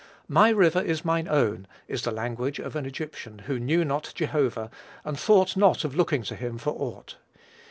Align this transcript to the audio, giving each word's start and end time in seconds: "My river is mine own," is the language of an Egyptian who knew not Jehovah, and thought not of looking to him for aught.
"My 0.27 0.49
river 0.49 0.81
is 0.81 1.05
mine 1.05 1.27
own," 1.27 1.67
is 1.87 2.01
the 2.01 2.09
language 2.11 2.57
of 2.57 2.75
an 2.75 2.87
Egyptian 2.87 3.37
who 3.45 3.59
knew 3.59 3.85
not 3.85 4.11
Jehovah, 4.15 4.71
and 5.05 5.19
thought 5.19 5.55
not 5.55 5.83
of 5.83 5.93
looking 5.93 6.23
to 6.23 6.35
him 6.35 6.57
for 6.57 6.71
aught. 6.71 7.17